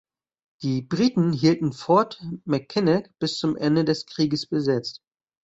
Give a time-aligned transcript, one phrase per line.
[0.63, 5.03] Die Briten hielten Fort Mackinac bis zum Ende des Kriegs besetzt.